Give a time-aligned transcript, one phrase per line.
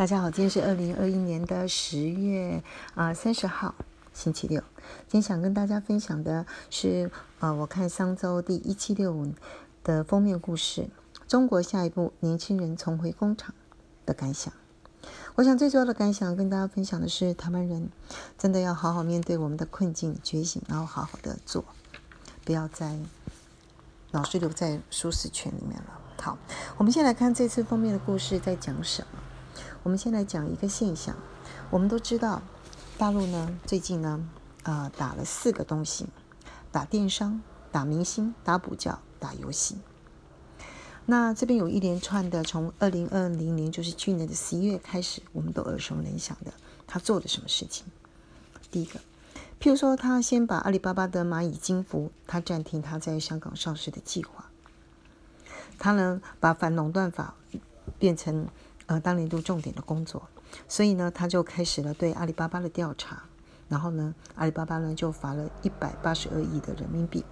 [0.00, 2.64] 大家好，今天是二零二一年的十月
[2.94, 3.74] 啊三十号，
[4.14, 4.58] 星期六。
[5.06, 9.34] 今天想跟大家分享的是，呃，我看商周第一七六五
[9.84, 10.88] 的封面故事：
[11.28, 13.54] 中国下一步年轻人重回工厂
[14.06, 14.50] 的感想。
[15.34, 17.90] 我想最主要的感想跟大家分享的是，台湾人
[18.38, 21.62] 真的要好好面对我们的困境，觉醒，然后好好的做，
[22.46, 22.96] 不要再
[24.12, 26.00] 老是留在舒适圈里面了。
[26.22, 26.38] 好，
[26.78, 29.18] 我们先来看这次封面的故事在讲什么。
[29.82, 31.16] 我们先来讲一个现象，
[31.70, 32.42] 我们都知道，
[32.98, 34.28] 大陆呢最近呢，
[34.62, 36.06] 呃打了四个东西，
[36.70, 37.40] 打电商、
[37.72, 39.78] 打明星、打补教、打游戏。
[41.06, 46.52] 那这边有一连串的，从二零二零年，就是去年的十一月开始，我们都耳熟能详的，
[46.86, 47.86] 他做了什么事情？
[48.70, 49.00] 第一个，
[49.58, 54.50] 譬如说，他先把阿里巴巴的蚂蚁金服，他暂停他在香港上市的计划。
[55.78, 57.34] 他呢，把反垄断法
[57.98, 58.46] 变成。
[58.90, 60.28] 呃，当年度重点的工作，
[60.66, 63.22] 所以呢，他就开始了对阿里巴巴的调查，
[63.68, 67.24] 然后呢，阿里巴巴呢就罚了一百八十二亿的人民币。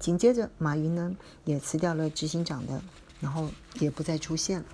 [0.00, 2.82] 紧接着，马云呢也辞掉了执行长的，
[3.20, 4.66] 然后也不再出现了。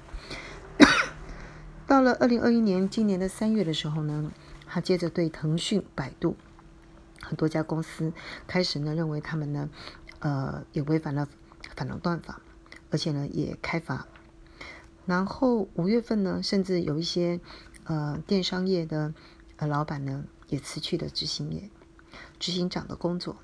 [1.86, 4.32] 到了二零二一年今年的三月的时候呢，
[4.66, 6.38] 他接着对腾讯、百度
[7.20, 8.10] 很多家公司
[8.46, 9.68] 开始呢认为他们呢，
[10.20, 11.28] 呃，也违反了
[11.76, 12.40] 反垄断法，
[12.90, 14.06] 而且呢也开罚。
[15.04, 17.40] 然后五月份呢，甚至有一些
[17.84, 19.12] 呃电商业的
[19.56, 21.68] 呃老板呢，也辞去了执行业
[22.38, 23.36] 执行长的工作。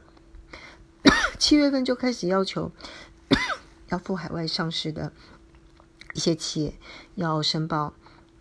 [1.37, 2.71] 七月份就开始要求
[3.91, 5.13] 要赴海外上市的
[6.15, 6.75] 一些企业
[7.17, 7.93] 要申报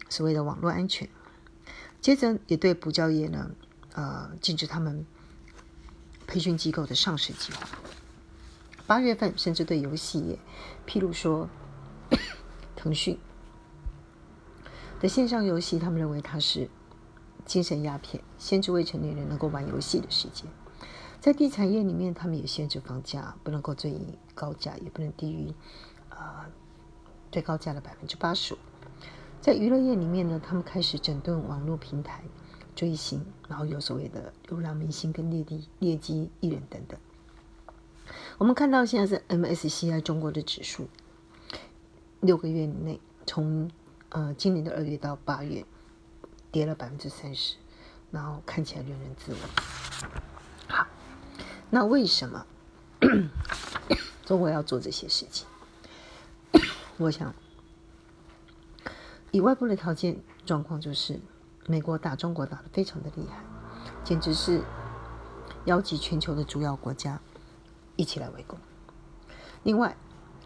[0.09, 1.09] 所谓的网络安全。
[1.99, 3.49] 接着也对补教业呢，
[3.93, 5.05] 呃禁止他们
[6.27, 7.67] 培训机构的上市计划。
[8.85, 10.37] 八月份甚至对游戏业
[10.85, 11.49] 披露说。
[12.77, 13.19] 腾讯
[15.01, 16.69] 的线上游戏，他们认为它是
[17.43, 20.45] 精神鸦片，限制未成年人能够玩游戏的时间。
[21.19, 23.99] 在地产业里面，他们也限制房价不能够最
[24.35, 25.51] 高价，也不能低于
[26.09, 26.47] 啊
[27.31, 28.57] 最高价的百分之八十五。
[29.41, 32.23] 在娱乐业里面呢，他们开始整顿网络平台
[32.75, 36.99] 追星，然后有所谓的流量明星跟劣迹劣迹艺人等等。
[38.37, 40.87] 我们看到现在是 MSCI 中国的指数。
[42.27, 43.71] 六个月内，从
[44.09, 45.65] 呃今年的二月到八月，
[46.51, 47.55] 跌了百分之三十，
[48.11, 49.37] 然后看起来令人自危。
[50.67, 50.85] 好，
[51.69, 52.45] 那为什么
[54.25, 55.47] 中国要做这些事情？
[56.97, 57.33] 我想，
[59.31, 61.21] 以外部的条件状况，就是
[61.65, 63.41] 美国打中国打的非常的厉害，
[64.03, 64.61] 简直是
[65.63, 67.21] 邀集全球的主要国家
[67.95, 68.59] 一起来围攻。
[69.63, 69.95] 另外，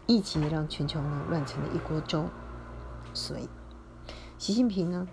[0.06, 2.28] 疫情让全球呢乱成了一锅粥，
[3.14, 3.48] 所以
[4.38, 5.08] 习近平呢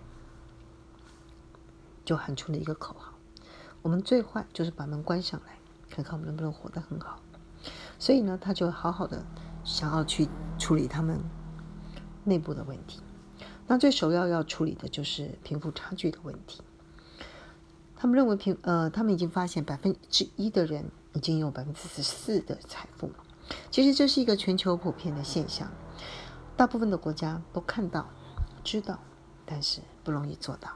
[2.03, 3.13] 就喊出了一个口号：
[3.81, 5.57] 我们最坏就是把门关上来，
[5.89, 7.21] 看看我们能不能活得很好。
[7.99, 9.25] 所以呢，他就好好的
[9.63, 11.19] 想要去处理他们
[12.23, 13.01] 内部的问题。
[13.67, 16.61] 那最首要要处理的就是贫富差距的问题。
[17.95, 23.13] 他们认为贫呃，他们已经发现百分之一的人已经有百分之十四的财富了。
[23.71, 25.71] 其实这是一个全球普遍的现象，
[26.57, 28.09] 大部分的国家都看到、
[28.63, 28.99] 知道，
[29.45, 30.69] 但是不容易做到。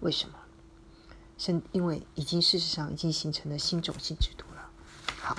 [0.00, 0.34] 为什么？
[1.38, 4.70] 是因为已经事实上已经形成了新种姓制度了。
[5.20, 5.36] 好，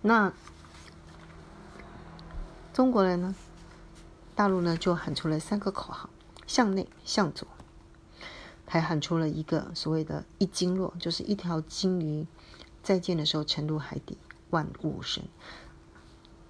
[0.00, 0.32] 那
[2.72, 3.34] 中国人呢？
[4.34, 6.08] 大陆呢就喊出了三个口号：
[6.46, 7.46] 向内、向左，
[8.66, 12.26] 还喊出了一个所谓的“一鲸落”，就是一条鲸鱼
[12.82, 14.16] 再见的时候沉入海底。
[14.50, 15.24] 万物生，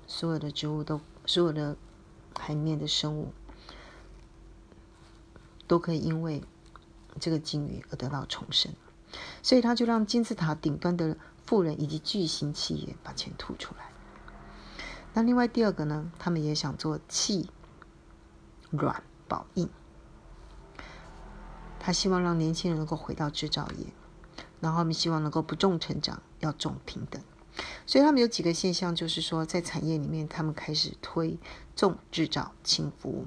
[0.07, 1.77] 所有的植物都，所有的
[2.39, 3.33] 海面的生物，
[5.67, 6.43] 都可以因为
[7.21, 8.73] 这个鲸鱼而得到重生。
[9.43, 13.91] 所以他就让金字塔顶端的富人以及巨型企业把钱吐出来。
[15.15, 17.51] 那另外第二个呢，他们也想做气
[18.71, 19.69] 软保硬，
[21.81, 23.87] 他希望让年轻人能够回到制造业，
[24.61, 27.21] 然后他们希望能够不重成长，要重平等。
[27.89, 31.39] 所以他们有几个现象，就是说，在产业里面，他们开始推
[31.75, 33.25] 重制造、轻服务；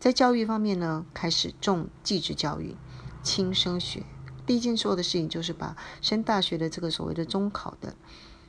[0.00, 2.74] 在教育方面呢，开始重技职教育、
[3.22, 4.02] 轻升学。
[4.46, 7.94] 第一件做的事情就是把升大学的这个所谓的中考的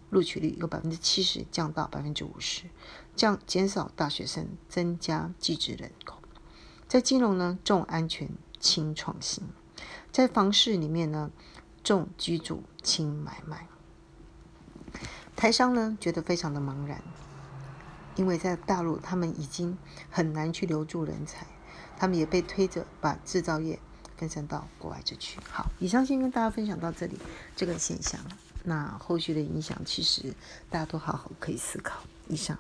[0.10, 2.64] 录取率由百分之七十降到百分之五十，
[3.14, 6.20] 降减少大学生，增加技职人口。
[6.88, 8.30] 在金融呢，重安全、
[8.62, 9.44] 轻创新；
[10.10, 11.32] 在房市里面呢，
[11.84, 13.68] 重居住、轻买卖。
[15.44, 17.02] 台商呢觉得非常的茫然，
[18.16, 19.78] 因为在大陆他们已经
[20.10, 21.46] 很难去留住人才，
[21.98, 23.78] 他们也被推着把制造业
[24.16, 25.38] 分散到国外去。
[25.52, 27.20] 好，以上先跟大家分享到这里
[27.58, 28.22] 这个现象，
[28.64, 30.34] 那后续的影响其实
[30.70, 32.00] 大家都好好可以思考。
[32.30, 32.58] 以上。